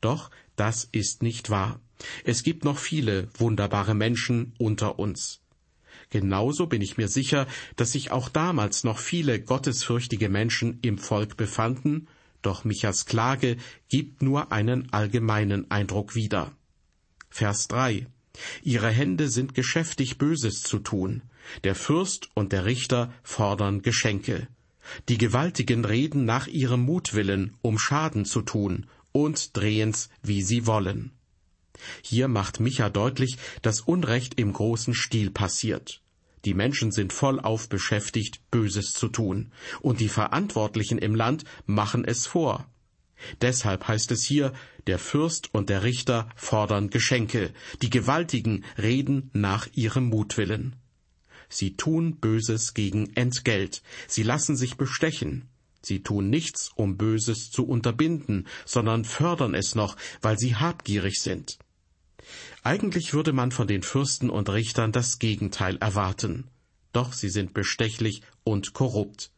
Doch 0.00 0.30
das 0.56 0.88
ist 0.92 1.22
nicht 1.22 1.50
wahr. 1.50 1.80
Es 2.24 2.42
gibt 2.42 2.64
noch 2.64 2.78
viele 2.78 3.28
wunderbare 3.34 3.94
Menschen 3.94 4.54
unter 4.58 4.98
uns. 4.98 5.41
Genauso 6.12 6.66
bin 6.66 6.82
ich 6.82 6.98
mir 6.98 7.08
sicher, 7.08 7.46
dass 7.76 7.92
sich 7.92 8.10
auch 8.10 8.28
damals 8.28 8.84
noch 8.84 8.98
viele 8.98 9.40
gottesfürchtige 9.40 10.28
Menschen 10.28 10.78
im 10.82 10.98
Volk 10.98 11.38
befanden, 11.38 12.06
doch 12.42 12.64
Michas 12.64 13.06
Klage 13.06 13.56
gibt 13.88 14.20
nur 14.20 14.52
einen 14.52 14.92
allgemeinen 14.92 15.70
Eindruck 15.70 16.14
wieder. 16.14 16.52
Vers 17.30 17.66
3 17.68 18.06
Ihre 18.62 18.90
Hände 18.90 19.28
sind 19.28 19.54
geschäftig 19.54 20.18
Böses 20.18 20.60
zu 20.60 20.80
tun. 20.80 21.22
Der 21.64 21.74
Fürst 21.74 22.28
und 22.34 22.52
der 22.52 22.66
Richter 22.66 23.10
fordern 23.22 23.80
Geschenke. 23.80 24.48
Die 25.08 25.16
Gewaltigen 25.16 25.86
reden 25.86 26.26
nach 26.26 26.46
ihrem 26.46 26.82
Mutwillen, 26.82 27.56
um 27.62 27.78
Schaden 27.78 28.26
zu 28.26 28.42
tun, 28.42 28.84
und 29.12 29.56
drehen's, 29.56 30.10
wie 30.22 30.42
sie 30.42 30.66
wollen. 30.66 31.12
Hier 32.02 32.28
macht 32.28 32.60
Micha 32.60 32.90
deutlich, 32.90 33.38
dass 33.62 33.80
Unrecht 33.80 34.38
im 34.38 34.52
großen 34.52 34.92
Stil 34.92 35.30
passiert. 35.30 36.01
Die 36.44 36.54
Menschen 36.54 36.90
sind 36.90 37.12
vollauf 37.12 37.68
beschäftigt, 37.68 38.40
Böses 38.50 38.92
zu 38.92 39.08
tun, 39.08 39.52
und 39.80 40.00
die 40.00 40.08
Verantwortlichen 40.08 40.98
im 40.98 41.14
Land 41.14 41.44
machen 41.66 42.04
es 42.04 42.26
vor. 42.26 42.66
Deshalb 43.40 43.86
heißt 43.86 44.10
es 44.10 44.24
hier, 44.24 44.52
der 44.88 44.98
Fürst 44.98 45.54
und 45.54 45.68
der 45.68 45.84
Richter 45.84 46.28
fordern 46.34 46.90
Geschenke, 46.90 47.52
die 47.80 47.90
Gewaltigen 47.90 48.64
reden 48.76 49.30
nach 49.32 49.68
ihrem 49.74 50.04
Mutwillen. 50.08 50.76
Sie 51.48 51.76
tun 51.76 52.16
Böses 52.16 52.74
gegen 52.74 53.14
Entgelt, 53.14 53.82
sie 54.08 54.22
lassen 54.22 54.56
sich 54.56 54.76
bestechen. 54.76 55.48
Sie 55.84 56.02
tun 56.02 56.30
nichts, 56.30 56.70
um 56.76 56.96
Böses 56.96 57.50
zu 57.50 57.66
unterbinden, 57.66 58.46
sondern 58.64 59.04
fördern 59.04 59.54
es 59.54 59.74
noch, 59.74 59.96
weil 60.20 60.38
sie 60.38 60.54
habgierig 60.54 61.20
sind. 61.20 61.58
Eigentlich 62.62 63.14
würde 63.14 63.32
man 63.32 63.50
von 63.50 63.66
den 63.66 63.82
Fürsten 63.82 64.30
und 64.30 64.48
Richtern 64.48 64.92
das 64.92 65.18
Gegenteil 65.18 65.76
erwarten. 65.78 66.48
Doch 66.92 67.12
sie 67.12 67.28
sind 67.28 67.54
bestechlich 67.54 68.22
und 68.44 68.72
korrupt. 68.74 69.30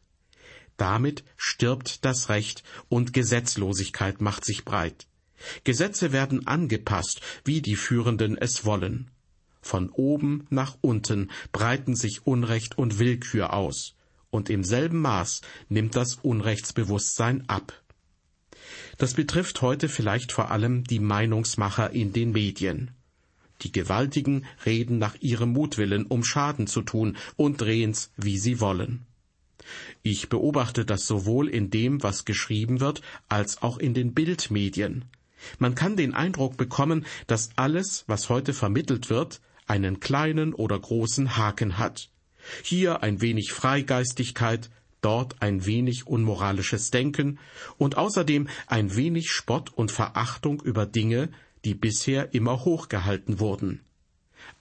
Damit 0.77 1.23
stirbt 1.37 2.03
das 2.03 2.29
Recht 2.29 2.63
und 2.89 3.13
Gesetzlosigkeit 3.13 4.21
macht 4.21 4.43
sich 4.45 4.65
breit. 4.65 5.07
Gesetze 5.63 6.11
werden 6.11 6.47
angepasst, 6.47 7.21
wie 7.43 7.61
die 7.61 7.75
Führenden 7.75 8.37
es 8.37 8.65
wollen. 8.65 9.11
Von 9.61 9.89
oben 9.89 10.45
nach 10.49 10.77
unten 10.81 11.31
breiten 11.51 11.95
sich 11.95 12.27
Unrecht 12.27 12.77
und 12.77 12.99
Willkür 12.99 13.53
aus, 13.53 13.95
und 14.29 14.49
im 14.49 14.63
selben 14.63 15.01
Maß 15.01 15.41
nimmt 15.69 15.95
das 15.95 16.15
Unrechtsbewusstsein 16.21 17.47
ab. 17.47 17.73
Das 18.97 19.13
betrifft 19.13 19.61
heute 19.61 19.89
vielleicht 19.89 20.31
vor 20.31 20.51
allem 20.51 20.83
die 20.83 20.99
Meinungsmacher 20.99 21.91
in 21.91 22.13
den 22.13 22.31
Medien. 22.31 22.91
Die 23.61 23.71
Gewaltigen 23.71 24.45
reden 24.65 24.97
nach 24.97 25.15
ihrem 25.21 25.53
Mutwillen, 25.53 26.05
um 26.05 26.23
Schaden 26.23 26.67
zu 26.67 26.81
tun, 26.81 27.17
und 27.35 27.61
drehen's, 27.61 28.11
wie 28.17 28.37
sie 28.37 28.59
wollen. 28.59 29.05
Ich 30.03 30.29
beobachte 30.29 30.85
das 30.85 31.07
sowohl 31.07 31.47
in 31.49 31.69
dem, 31.69 32.03
was 32.03 32.25
geschrieben 32.25 32.79
wird, 32.79 33.01
als 33.29 33.61
auch 33.61 33.77
in 33.77 33.93
den 33.93 34.13
Bildmedien. 34.13 35.05
Man 35.59 35.75
kann 35.75 35.95
den 35.95 36.13
Eindruck 36.13 36.57
bekommen, 36.57 37.05
dass 37.27 37.49
alles, 37.55 38.03
was 38.07 38.29
heute 38.29 38.53
vermittelt 38.53 39.09
wird, 39.09 39.41
einen 39.67 39.99
kleinen 39.99 40.53
oder 40.53 40.79
großen 40.79 41.37
Haken 41.37 41.77
hat. 41.77 42.09
Hier 42.63 43.01
ein 43.01 43.21
wenig 43.21 43.51
Freigeistigkeit, 43.51 44.69
dort 45.05 45.41
ein 45.41 45.65
wenig 45.65 46.07
unmoralisches 46.07 46.89
Denken 46.89 47.37
und 47.77 47.95
außerdem 47.95 48.47
ein 48.65 48.95
wenig 48.95 49.29
Spott 49.29 49.71
und 49.71 49.91
Verachtung 49.91 50.61
über 50.61 50.87
Dinge, 50.87 51.29
die 51.63 51.75
bisher 51.75 52.33
immer 52.33 52.65
hochgehalten 52.65 53.39
wurden. 53.39 53.81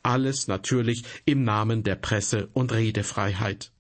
Alles 0.02 0.46
natürlich 0.46 1.04
im 1.24 1.44
Namen 1.44 1.82
der 1.82 1.96
Presse- 1.96 2.48
und 2.52 2.72
Redefreiheit. 2.72 3.72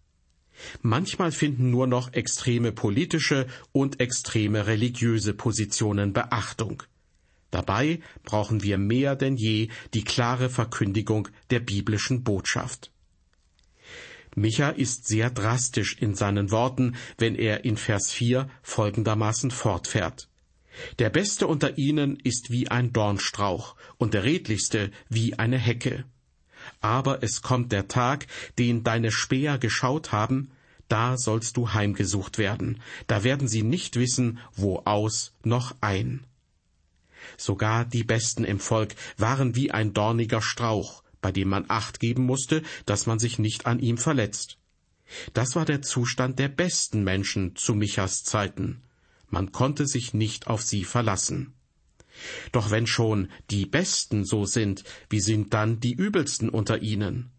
Manchmal 0.80 1.32
finden 1.32 1.70
nur 1.70 1.86
noch 1.86 2.12
extreme 2.12 2.72
politische 2.72 3.46
und 3.72 4.00
extreme 4.00 4.66
religiöse 4.66 5.34
Positionen 5.34 6.12
Beachtung. 6.12 6.82
Dabei 7.50 8.00
brauchen 8.24 8.62
wir 8.62 8.78
mehr 8.78 9.16
denn 9.16 9.36
je 9.36 9.68
die 9.92 10.04
klare 10.04 10.48
Verkündigung 10.48 11.28
der 11.50 11.60
biblischen 11.60 12.24
Botschaft. 12.24 12.93
Micha 14.34 14.70
ist 14.70 15.06
sehr 15.06 15.30
drastisch 15.30 15.96
in 16.00 16.14
seinen 16.14 16.50
Worten, 16.50 16.96
wenn 17.18 17.34
er 17.36 17.64
in 17.64 17.76
Vers 17.76 18.10
4 18.10 18.48
folgendermaßen 18.62 19.50
fortfährt. 19.50 20.28
Der 20.98 21.10
Beste 21.10 21.46
unter 21.46 21.78
ihnen 21.78 22.18
ist 22.22 22.50
wie 22.50 22.68
ein 22.68 22.92
Dornstrauch 22.92 23.76
und 23.96 24.12
der 24.12 24.24
Redlichste 24.24 24.90
wie 25.08 25.38
eine 25.38 25.58
Hecke. 25.58 26.04
Aber 26.80 27.22
es 27.22 27.42
kommt 27.42 27.70
der 27.72 27.88
Tag, 27.88 28.26
den 28.58 28.82
deine 28.82 29.12
Späher 29.12 29.58
geschaut 29.58 30.12
haben, 30.12 30.50
da 30.88 31.16
sollst 31.16 31.56
du 31.56 31.72
heimgesucht 31.72 32.38
werden, 32.38 32.80
da 33.06 33.24
werden 33.24 33.48
sie 33.48 33.62
nicht 33.62 33.96
wissen, 33.96 34.38
wo 34.54 34.80
aus 34.84 35.32
noch 35.44 35.74
ein. 35.80 36.26
Sogar 37.36 37.84
die 37.84 38.04
Besten 38.04 38.44
im 38.44 38.60
Volk 38.60 38.94
waren 39.16 39.54
wie 39.54 39.70
ein 39.70 39.94
dorniger 39.94 40.42
Strauch, 40.42 41.03
bei 41.24 41.32
dem 41.32 41.48
man 41.48 41.64
acht 41.68 42.00
geben 42.00 42.26
musste, 42.26 42.62
dass 42.84 43.06
man 43.06 43.18
sich 43.18 43.38
nicht 43.38 43.64
an 43.64 43.78
ihm 43.78 43.96
verletzt. 43.96 44.58
Das 45.32 45.56
war 45.56 45.64
der 45.64 45.80
Zustand 45.80 46.38
der 46.38 46.48
besten 46.48 47.02
Menschen 47.02 47.56
zu 47.56 47.74
Michas 47.74 48.24
Zeiten. 48.24 48.82
Man 49.30 49.50
konnte 49.50 49.86
sich 49.86 50.12
nicht 50.12 50.48
auf 50.48 50.60
sie 50.60 50.84
verlassen. 50.84 51.54
Doch 52.52 52.70
wenn 52.70 52.86
schon 52.86 53.30
die 53.50 53.64
Besten 53.64 54.26
so 54.26 54.44
sind, 54.44 54.84
wie 55.08 55.20
sind 55.20 55.54
dann 55.54 55.80
die 55.80 55.94
Übelsten 55.94 56.50
unter 56.50 56.82
ihnen? 56.82 57.30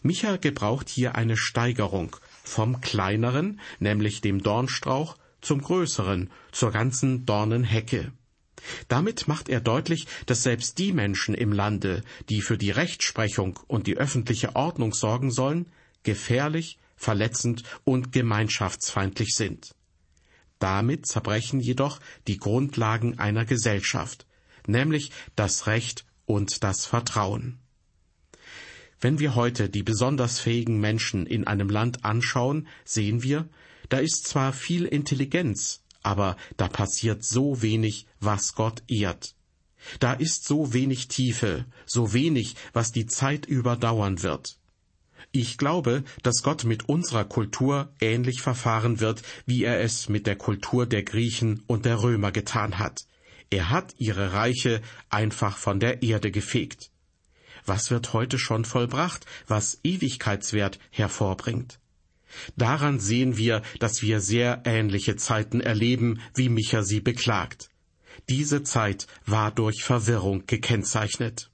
Micha 0.00 0.38
gebraucht 0.38 0.88
hier 0.88 1.14
eine 1.14 1.36
Steigerung 1.36 2.16
vom 2.42 2.80
kleineren, 2.80 3.60
nämlich 3.78 4.22
dem 4.22 4.42
Dornstrauch, 4.42 5.18
zum 5.42 5.60
größeren, 5.60 6.30
zur 6.50 6.70
ganzen 6.70 7.26
Dornenhecke. 7.26 8.10
Damit 8.88 9.28
macht 9.28 9.48
er 9.48 9.60
deutlich, 9.60 10.06
dass 10.26 10.42
selbst 10.42 10.78
die 10.78 10.92
Menschen 10.92 11.34
im 11.34 11.52
Lande, 11.52 12.02
die 12.28 12.40
für 12.40 12.58
die 12.58 12.70
Rechtsprechung 12.70 13.58
und 13.66 13.86
die 13.86 13.96
öffentliche 13.96 14.56
Ordnung 14.56 14.92
sorgen 14.92 15.30
sollen, 15.30 15.66
gefährlich, 16.02 16.78
verletzend 16.96 17.64
und 17.84 18.12
gemeinschaftsfeindlich 18.12 19.34
sind. 19.34 19.74
Damit 20.58 21.06
zerbrechen 21.06 21.58
jedoch 21.58 21.98
die 22.28 22.36
Grundlagen 22.36 23.18
einer 23.18 23.44
Gesellschaft, 23.44 24.26
nämlich 24.66 25.10
das 25.34 25.66
Recht 25.66 26.06
und 26.24 26.62
das 26.62 26.86
Vertrauen. 26.86 27.58
Wenn 29.00 29.18
wir 29.18 29.34
heute 29.34 29.68
die 29.68 29.82
besonders 29.82 30.38
fähigen 30.38 30.78
Menschen 30.78 31.26
in 31.26 31.44
einem 31.48 31.68
Land 31.68 32.04
anschauen, 32.04 32.68
sehen 32.84 33.24
wir, 33.24 33.48
da 33.88 33.98
ist 33.98 34.28
zwar 34.28 34.52
viel 34.52 34.84
Intelligenz, 34.84 35.81
aber 36.02 36.36
da 36.56 36.68
passiert 36.68 37.24
so 37.24 37.62
wenig, 37.62 38.06
was 38.20 38.54
Gott 38.54 38.82
ehrt. 38.88 39.34
Da 39.98 40.12
ist 40.12 40.44
so 40.44 40.72
wenig 40.72 41.08
Tiefe, 41.08 41.64
so 41.86 42.12
wenig, 42.12 42.54
was 42.72 42.92
die 42.92 43.06
Zeit 43.06 43.46
überdauern 43.46 44.22
wird. 44.22 44.58
Ich 45.32 45.56
glaube, 45.56 46.04
dass 46.22 46.42
Gott 46.42 46.64
mit 46.64 46.88
unserer 46.88 47.24
Kultur 47.24 47.92
ähnlich 48.00 48.42
verfahren 48.42 49.00
wird, 49.00 49.22
wie 49.46 49.64
er 49.64 49.80
es 49.80 50.08
mit 50.08 50.26
der 50.26 50.36
Kultur 50.36 50.86
der 50.86 51.02
Griechen 51.02 51.62
und 51.66 51.84
der 51.84 52.02
Römer 52.02 52.32
getan 52.32 52.78
hat. 52.78 53.06
Er 53.50 53.70
hat 53.70 53.94
ihre 53.98 54.32
Reiche 54.32 54.82
einfach 55.08 55.56
von 55.56 55.80
der 55.80 56.02
Erde 56.02 56.30
gefegt. 56.30 56.90
Was 57.64 57.90
wird 57.90 58.12
heute 58.12 58.38
schon 58.38 58.64
vollbracht, 58.64 59.24
was 59.46 59.78
Ewigkeitswert 59.84 60.78
hervorbringt? 60.90 61.78
Daran 62.56 62.98
sehen 62.98 63.36
wir, 63.36 63.62
dass 63.78 64.02
wir 64.02 64.20
sehr 64.20 64.62
ähnliche 64.64 65.16
Zeiten 65.16 65.60
erleben, 65.60 66.20
wie 66.34 66.48
Micha 66.48 66.82
sie 66.82 67.00
beklagt. 67.00 67.68
Diese 68.28 68.62
Zeit 68.62 69.06
war 69.26 69.50
durch 69.50 69.82
Verwirrung 69.82 70.44
gekennzeichnet. 70.46 71.50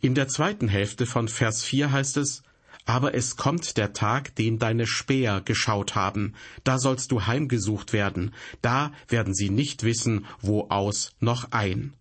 In 0.00 0.14
der 0.14 0.28
zweiten 0.28 0.68
Hälfte 0.68 1.06
von 1.06 1.28
Vers 1.28 1.64
4 1.64 1.92
heißt 1.92 2.16
es, 2.18 2.42
aber 2.84 3.14
es 3.14 3.36
kommt 3.36 3.76
der 3.76 3.92
Tag, 3.92 4.34
den 4.36 4.58
deine 4.58 4.86
Späher 4.86 5.42
geschaut 5.42 5.94
haben, 5.94 6.34
da 6.64 6.78
sollst 6.78 7.12
du 7.12 7.26
heimgesucht 7.26 7.92
werden, 7.92 8.32
da 8.62 8.92
werden 9.08 9.34
sie 9.34 9.50
nicht 9.50 9.82
wissen, 9.82 10.24
wo 10.40 10.68
aus 10.70 11.10
noch 11.20 11.52
ein. 11.52 11.94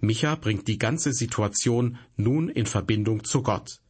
Micha 0.00 0.34
bringt 0.34 0.66
die 0.66 0.78
ganze 0.78 1.12
Situation 1.12 1.98
nun 2.16 2.48
in 2.48 2.66
Verbindung 2.66 3.24
zu 3.24 3.42
Gott. 3.42 3.81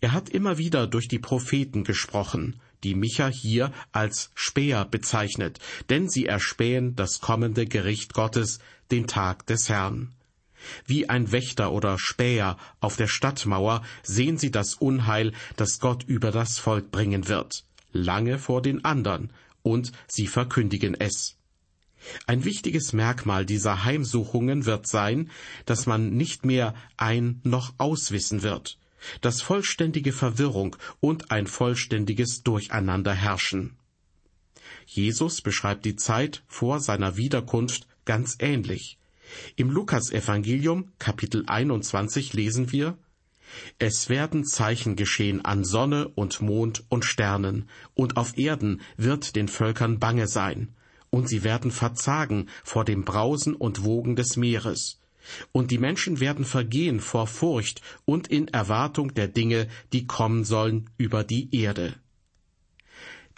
Er 0.00 0.12
hat 0.12 0.28
immer 0.28 0.58
wieder 0.58 0.86
durch 0.86 1.08
die 1.08 1.18
Propheten 1.18 1.84
gesprochen, 1.84 2.60
die 2.82 2.94
Micha 2.94 3.28
hier 3.28 3.72
als 3.92 4.30
Späher 4.34 4.84
bezeichnet, 4.84 5.58
denn 5.88 6.08
sie 6.08 6.26
erspähen 6.26 6.96
das 6.96 7.20
kommende 7.20 7.66
Gericht 7.66 8.14
Gottes, 8.14 8.58
den 8.90 9.06
Tag 9.06 9.46
des 9.46 9.68
Herrn. 9.68 10.12
Wie 10.86 11.08
ein 11.08 11.32
Wächter 11.32 11.72
oder 11.72 11.98
Späher 11.98 12.56
auf 12.80 12.96
der 12.96 13.06
Stadtmauer 13.06 13.82
sehen 14.02 14.36
sie 14.36 14.50
das 14.50 14.74
Unheil, 14.74 15.32
das 15.56 15.78
Gott 15.78 16.04
über 16.04 16.30
das 16.32 16.58
Volk 16.58 16.90
bringen 16.90 17.28
wird, 17.28 17.64
lange 17.92 18.38
vor 18.38 18.60
den 18.60 18.84
anderen, 18.84 19.32
und 19.62 19.92
sie 20.06 20.26
verkündigen 20.26 20.94
es. 20.98 21.36
Ein 22.26 22.44
wichtiges 22.44 22.92
Merkmal 22.92 23.44
dieser 23.44 23.84
Heimsuchungen 23.84 24.64
wird 24.64 24.86
sein, 24.86 25.30
dass 25.66 25.86
man 25.86 26.10
nicht 26.10 26.46
mehr 26.46 26.74
ein 26.96 27.40
noch 27.44 27.74
auswissen 27.78 28.42
wird 28.42 28.79
dass 29.20 29.42
vollständige 29.42 30.12
Verwirrung 30.12 30.76
und 31.00 31.30
ein 31.30 31.46
vollständiges 31.46 32.42
Durcheinander 32.42 33.14
herrschen. 33.14 33.76
Jesus 34.86 35.40
beschreibt 35.40 35.84
die 35.84 35.96
Zeit 35.96 36.42
vor 36.48 36.80
seiner 36.80 37.16
Wiederkunft 37.16 37.86
ganz 38.04 38.36
ähnlich. 38.40 38.98
Im 39.56 39.70
Lukasevangelium 39.70 40.90
Kapitel 40.98 41.44
21 41.46 42.32
lesen 42.32 42.72
wir 42.72 42.98
Es 43.78 44.08
werden 44.08 44.44
Zeichen 44.44 44.96
geschehen 44.96 45.44
an 45.44 45.64
Sonne 45.64 46.08
und 46.08 46.40
Mond 46.40 46.84
und 46.88 47.04
Sternen, 47.04 47.68
und 47.94 48.16
auf 48.16 48.36
Erden 48.36 48.80
wird 48.96 49.36
den 49.36 49.48
Völkern 49.48 49.98
bange 49.98 50.26
sein, 50.26 50.74
und 51.10 51.28
sie 51.28 51.44
werden 51.44 51.70
verzagen 51.70 52.48
vor 52.64 52.84
dem 52.84 53.04
Brausen 53.04 53.54
und 53.54 53.84
Wogen 53.84 54.16
des 54.16 54.36
Meeres, 54.36 54.99
und 55.52 55.70
die 55.70 55.78
Menschen 55.78 56.20
werden 56.20 56.44
vergehen 56.44 57.00
vor 57.00 57.26
Furcht 57.26 57.82
und 58.04 58.28
in 58.28 58.48
Erwartung 58.48 59.14
der 59.14 59.28
Dinge, 59.28 59.68
die 59.92 60.06
kommen 60.06 60.44
sollen 60.44 60.90
über 60.98 61.24
die 61.24 61.54
Erde. 61.54 61.94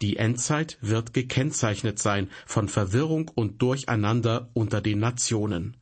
Die 0.00 0.16
Endzeit 0.16 0.78
wird 0.81 1.14
gekennzeichnet 1.14 1.98
sein 1.98 2.28
von 2.46 2.68
Verwirrung 2.68 3.31
und 3.35 3.62
Durcheinander 3.62 4.50
unter 4.52 4.81
den 4.81 4.98
Nationen. 4.98 5.76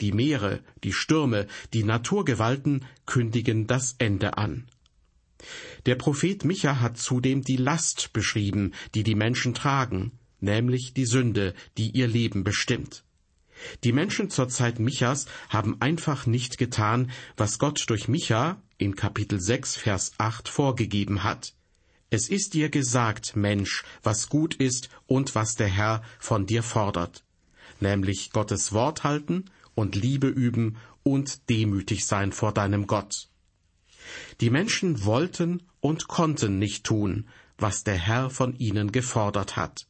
Die 0.00 0.12
Meere, 0.12 0.60
die 0.84 0.92
Stürme, 0.92 1.46
die 1.74 1.84
Naturgewalten 1.84 2.86
kündigen 3.04 3.66
das 3.66 3.96
Ende 3.98 4.38
an. 4.38 4.66
Der 5.86 5.96
Prophet 5.96 6.44
Micha 6.44 6.80
hat 6.80 6.98
zudem 6.98 7.42
die 7.42 7.56
Last 7.56 8.12
beschrieben, 8.12 8.72
die 8.94 9.02
die 9.02 9.14
Menschen 9.14 9.54
tragen. 9.54 10.12
nämlich 10.40 10.94
die 10.94 11.06
Sünde, 11.06 11.54
die 11.76 11.90
ihr 11.90 12.06
Leben 12.08 12.44
bestimmt. 12.44 13.04
Die 13.84 13.92
Menschen 13.92 14.30
zur 14.30 14.48
Zeit 14.48 14.78
Michas 14.78 15.26
haben 15.48 15.80
einfach 15.80 16.26
nicht 16.26 16.58
getan, 16.58 17.10
was 17.36 17.58
Gott 17.58 17.84
durch 17.88 18.08
Micha 18.08 18.60
in 18.76 18.94
Kapitel 18.96 19.40
6, 19.40 19.76
Vers 19.76 20.12
8 20.18 20.48
vorgegeben 20.48 21.24
hat. 21.24 21.54
Es 22.10 22.28
ist 22.28 22.54
dir 22.54 22.70
gesagt, 22.70 23.36
Mensch, 23.36 23.84
was 24.02 24.28
gut 24.28 24.54
ist 24.54 24.88
und 25.06 25.34
was 25.34 25.56
der 25.56 25.68
Herr 25.68 26.02
von 26.18 26.46
dir 26.46 26.62
fordert, 26.62 27.24
nämlich 27.80 28.30
Gottes 28.32 28.72
Wort 28.72 29.04
halten 29.04 29.44
und 29.74 29.94
Liebe 29.94 30.28
üben 30.28 30.78
und 31.02 31.48
demütig 31.50 32.06
sein 32.06 32.32
vor 32.32 32.52
deinem 32.52 32.86
Gott. 32.86 33.28
Die 34.40 34.50
Menschen 34.50 35.04
wollten 35.04 35.62
und 35.80 36.08
konnten 36.08 36.58
nicht 36.58 36.84
tun, 36.84 37.28
was 37.58 37.84
der 37.84 37.96
Herr 37.96 38.30
von 38.30 38.56
ihnen 38.56 38.90
gefordert 38.92 39.56
hat. 39.56 39.86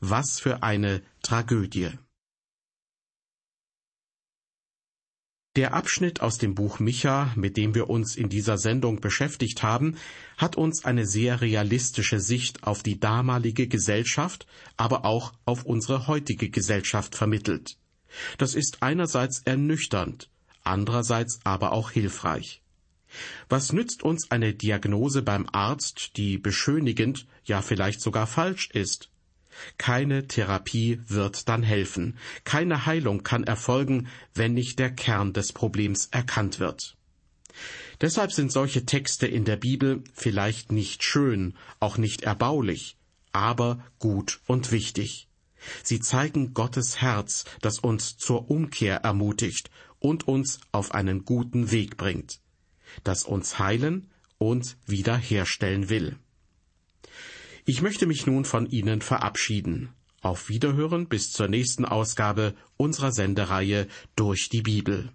Was 0.00 0.40
für 0.40 0.62
eine 0.62 1.02
Tragödie. 1.22 1.90
Der 5.56 5.72
Abschnitt 5.72 6.20
aus 6.20 6.38
dem 6.38 6.56
Buch 6.56 6.80
Micha, 6.80 7.32
mit 7.36 7.56
dem 7.56 7.76
wir 7.76 7.88
uns 7.88 8.16
in 8.16 8.28
dieser 8.28 8.58
Sendung 8.58 9.00
beschäftigt 9.00 9.62
haben, 9.62 9.96
hat 10.36 10.56
uns 10.56 10.84
eine 10.84 11.06
sehr 11.06 11.40
realistische 11.40 12.18
Sicht 12.18 12.64
auf 12.64 12.82
die 12.82 12.98
damalige 12.98 13.68
Gesellschaft, 13.68 14.48
aber 14.76 15.04
auch 15.04 15.32
auf 15.44 15.64
unsere 15.64 16.08
heutige 16.08 16.50
Gesellschaft 16.50 17.14
vermittelt. 17.14 17.76
Das 18.36 18.56
ist 18.56 18.82
einerseits 18.82 19.42
ernüchternd, 19.44 20.28
andererseits 20.64 21.38
aber 21.44 21.70
auch 21.70 21.92
hilfreich. 21.92 22.60
Was 23.48 23.72
nützt 23.72 24.02
uns 24.02 24.32
eine 24.32 24.54
Diagnose 24.54 25.22
beim 25.22 25.48
Arzt, 25.52 26.16
die 26.16 26.36
beschönigend, 26.36 27.28
ja 27.44 27.62
vielleicht 27.62 28.00
sogar 28.00 28.26
falsch 28.26 28.70
ist? 28.72 29.08
Keine 29.78 30.26
Therapie 30.26 31.00
wird 31.06 31.48
dann 31.48 31.62
helfen, 31.62 32.16
keine 32.44 32.86
Heilung 32.86 33.22
kann 33.22 33.44
erfolgen, 33.44 34.08
wenn 34.34 34.54
nicht 34.54 34.78
der 34.78 34.90
Kern 34.90 35.32
des 35.32 35.52
Problems 35.52 36.08
erkannt 36.10 36.58
wird. 36.58 36.96
Deshalb 38.00 38.32
sind 38.32 38.50
solche 38.50 38.84
Texte 38.84 39.26
in 39.26 39.44
der 39.44 39.56
Bibel 39.56 40.02
vielleicht 40.12 40.72
nicht 40.72 41.04
schön, 41.04 41.54
auch 41.80 41.96
nicht 41.96 42.22
erbaulich, 42.22 42.96
aber 43.32 43.84
gut 43.98 44.40
und 44.46 44.72
wichtig. 44.72 45.28
Sie 45.82 46.00
zeigen 46.00 46.52
Gottes 46.52 47.00
Herz, 47.00 47.44
das 47.60 47.78
uns 47.78 48.16
zur 48.16 48.50
Umkehr 48.50 48.96
ermutigt 48.98 49.70
und 49.98 50.28
uns 50.28 50.60
auf 50.72 50.92
einen 50.92 51.24
guten 51.24 51.70
Weg 51.70 51.96
bringt, 51.96 52.40
das 53.02 53.24
uns 53.24 53.58
heilen 53.58 54.10
und 54.38 54.76
wiederherstellen 54.86 55.88
will. 55.88 56.18
Ich 57.66 57.80
möchte 57.80 58.06
mich 58.06 58.26
nun 58.26 58.44
von 58.44 58.66
Ihnen 58.66 59.00
verabschieden. 59.00 59.88
Auf 60.20 60.50
Wiederhören 60.50 61.08
bis 61.08 61.32
zur 61.32 61.48
nächsten 61.48 61.86
Ausgabe 61.86 62.54
unserer 62.76 63.10
Sendereihe 63.10 63.88
durch 64.16 64.50
die 64.50 64.60
Bibel. 64.60 65.12